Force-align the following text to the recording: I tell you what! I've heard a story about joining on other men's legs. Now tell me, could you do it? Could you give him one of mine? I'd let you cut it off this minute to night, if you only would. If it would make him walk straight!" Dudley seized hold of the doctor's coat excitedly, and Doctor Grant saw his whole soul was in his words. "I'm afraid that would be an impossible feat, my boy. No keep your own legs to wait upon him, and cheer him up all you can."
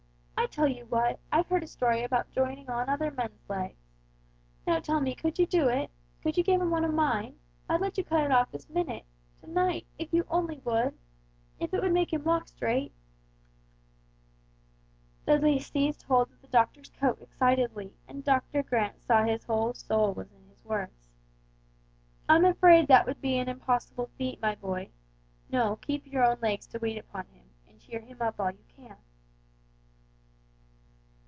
I 0.37 0.53
tell 0.53 0.67
you 0.67 0.85
what! 0.87 1.17
I've 1.31 1.47
heard 1.47 1.63
a 1.63 1.67
story 1.67 2.03
about 2.03 2.31
joining 2.33 2.67
on 2.69 2.89
other 2.89 3.09
men's 3.11 3.47
legs. 3.47 3.79
Now 4.67 4.79
tell 4.81 4.99
me, 4.99 5.15
could 5.15 5.39
you 5.39 5.45
do 5.45 5.69
it? 5.69 5.89
Could 6.21 6.35
you 6.35 6.43
give 6.43 6.59
him 6.59 6.71
one 6.71 6.83
of 6.83 6.93
mine? 6.93 7.39
I'd 7.69 7.79
let 7.79 7.97
you 7.97 8.03
cut 8.03 8.23
it 8.25 8.31
off 8.33 8.51
this 8.51 8.67
minute 8.69 9.05
to 9.39 9.49
night, 9.49 9.85
if 9.97 10.11
you 10.11 10.25
only 10.29 10.57
would. 10.65 10.97
If 11.59 11.73
it 11.73 11.81
would 11.81 11.93
make 11.93 12.11
him 12.11 12.25
walk 12.25 12.49
straight!" 12.49 12.91
Dudley 15.25 15.57
seized 15.59 16.03
hold 16.03 16.29
of 16.33 16.41
the 16.41 16.47
doctor's 16.49 16.89
coat 16.89 17.21
excitedly, 17.21 17.95
and 18.07 18.21
Doctor 18.23 18.61
Grant 18.61 19.01
saw 19.03 19.23
his 19.23 19.45
whole 19.45 19.73
soul 19.73 20.13
was 20.13 20.33
in 20.33 20.49
his 20.49 20.65
words. 20.65 21.07
"I'm 22.27 22.43
afraid 22.43 22.89
that 22.89 23.05
would 23.05 23.21
be 23.21 23.37
an 23.37 23.47
impossible 23.47 24.09
feat, 24.17 24.41
my 24.41 24.55
boy. 24.55 24.89
No 25.49 25.77
keep 25.77 26.05
your 26.07 26.25
own 26.25 26.39
legs 26.41 26.67
to 26.69 26.79
wait 26.79 26.97
upon 26.97 27.27
him, 27.27 27.45
and 27.69 27.79
cheer 27.79 28.01
him 28.01 28.17
up 28.21 28.37
all 28.41 28.51
you 28.51 28.65
can." 28.75 28.97